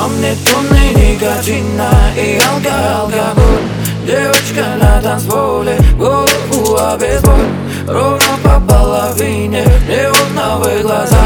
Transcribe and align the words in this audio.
Во 0.00 0.08
мне 0.08 0.34
тонны 0.46 0.94
никотина 0.94 1.90
и 2.16 2.38
алкоголь 2.38 3.60
Девочка 4.06 4.64
на 4.80 5.02
танцполе, 5.02 5.76
голову 5.98 6.78
обезболь 6.78 7.44
Ровно 7.86 8.38
по 8.42 8.58
половине, 8.60 9.62
неоновые 9.86 10.80
глаза 10.80 11.22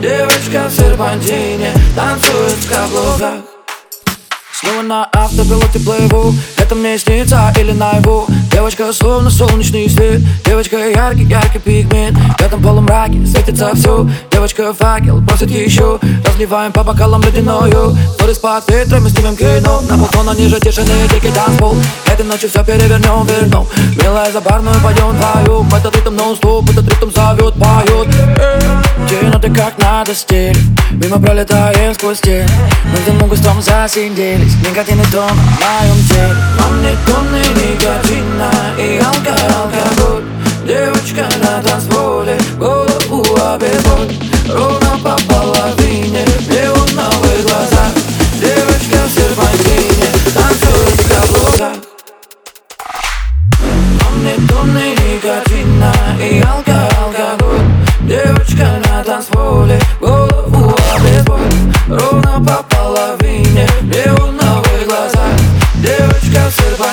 Девочка 0.00 0.68
в 0.68 0.72
серпантине, 0.72 1.72
танцует 1.96 2.58
в 2.60 2.70
каблуках 2.70 3.40
Снова 4.52 4.82
на 4.82 5.04
автопилоте 5.12 5.80
плыву 5.80 6.32
Это 6.58 6.76
мне 6.76 6.96
снится 6.98 7.52
или 7.58 7.72
наяву 7.72 8.28
Девочка 8.52 8.92
словно 8.92 9.30
солнечный 9.30 9.88
свет. 9.88 10.20
Девочка 10.44 10.76
яркий, 10.76 11.24
яркий 11.24 11.58
пигмент. 11.58 12.16
В 12.16 12.40
этом 12.40 12.62
полумраке 12.62 13.24
светится 13.26 13.70
все 13.74 14.06
Девочка 14.30 14.74
факел 14.74 15.22
просит 15.22 15.50
еще 15.50 15.98
Разливаем 16.24 16.72
по 16.72 16.82
бокалам 16.84 17.22
ледяною 17.22 17.96
под 18.42 18.68
ветром 18.68 19.06
и 19.06 19.10
снимем 19.10 19.36
кино 19.36 19.82
На 19.88 19.96
полтона 19.96 20.36
ниже 20.36 20.58
тишины 20.58 21.08
дикий 21.12 21.32
танцпол. 21.32 21.76
Этой 22.06 22.26
ночью 22.26 22.48
все 22.48 22.64
перевернем, 22.64 23.26
вернем 23.26 23.66
Милая 24.02 24.30
за 24.32 24.40
барную 24.40 24.76
пойдем 24.82 25.08
вдвоем 25.08 25.68
Этот 25.74 25.94
ритм 25.96 26.16
нон-стоп, 26.16 26.68
этот 26.70 26.88
ритм 26.88 27.10
зовет, 27.14 27.54
поет 27.54 28.08
Тяну 29.08 29.40
ты 29.40 29.54
как 29.54 29.78
надо 29.78 30.14
стиль 30.14 30.56
Мимо 31.02 31.18
пролетаем 31.18 31.94
сквозь 31.94 32.20
тень. 32.20 32.46
Мы 32.84 32.96
в 32.96 33.04
дыму 33.04 33.26
густом 33.26 33.60
засиделись. 33.60 34.54
Никотин 34.60 35.00
и 35.00 35.04
тон 35.06 35.30
в 35.30 35.60
моем 35.60 35.96
теле. 36.08 36.36
Во 36.58 36.68
мне 36.76 36.90
тонны 37.04 37.42
никотина 37.60 38.50
и 38.78 38.98
алкоголь 38.98 40.22
Девочка 40.64 41.26
на 41.42 41.60
танцполе, 41.60 42.38
голову 42.56 43.24
обезболь 43.34 43.81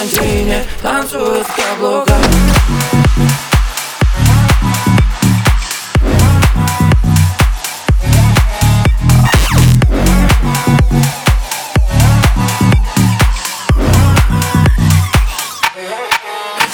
в 0.09 0.11
серпантине, 0.11 0.63
танцует 0.81 1.45
в 1.45 1.55
каблуках 1.55 2.17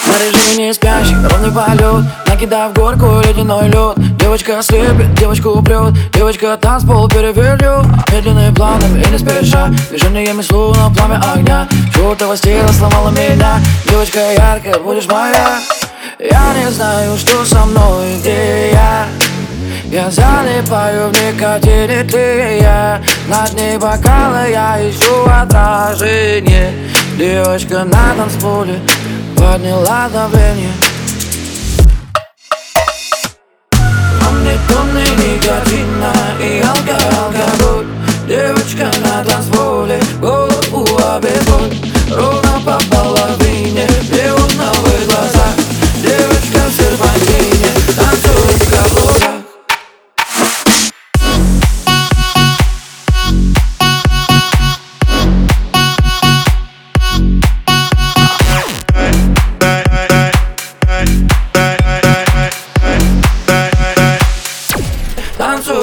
На 0.08 0.20
режиме 0.20 0.74
спящий, 0.74 1.16
ровный 1.16 1.52
полет 1.52 2.06
Накидав 2.28 2.74
горку 2.74 3.22
ледяной 3.28 3.68
лед. 3.70 4.18
Девочка 4.18 4.62
слепит, 4.62 5.14
девочку 5.16 5.62
прет 5.62 5.94
Девочка 6.12 6.58
танцпол 6.58 7.08
перевернет 7.10 7.86
Медленные 8.12 8.52
планами 8.54 9.02
и 9.02 9.12
не 9.12 9.18
спеша 9.18 9.68
Движениями 9.90 10.42
словно 10.42 10.94
пламя 10.96 11.22
огня 11.34 11.68
Чертова 12.06 12.38
стила 12.38 12.68
сломала 12.68 13.10
меня. 13.10 13.60
Девочка 13.90 14.20
яркая, 14.20 14.78
будешь 14.78 15.08
моя. 15.08 15.60
Я 16.20 16.54
не 16.54 16.70
знаю, 16.70 17.18
что 17.18 17.44
со 17.44 17.66
мной, 17.66 18.20
где 18.20 18.74
я. 18.74 19.08
Я 19.86 20.12
залипаю 20.12 21.10
в 21.10 21.14
никотине, 21.14 22.04
ты 22.04 22.58
и 22.58 22.62
я. 22.62 23.02
На 23.28 23.48
дне 23.48 23.80
бокала 23.80 24.48
я 24.48 24.78
ищу 24.88 25.26
отражение. 25.26 26.74
Девочка 27.18 27.84
на 27.84 28.14
танцполе 28.16 28.80
подняла 29.36 30.08
давление 30.08 30.74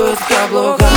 танцуют 0.03 0.19
в 0.19 0.29
каблуках. 0.29 0.89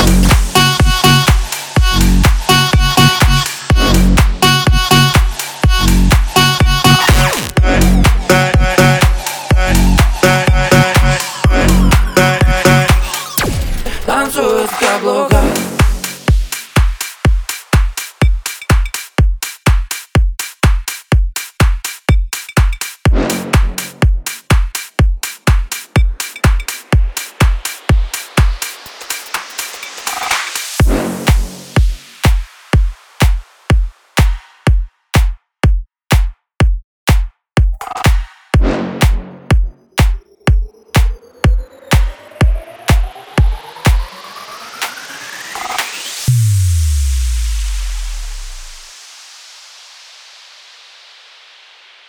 Танцуют 14.06 14.70
в 14.70 14.80
каблуках. 14.80 15.65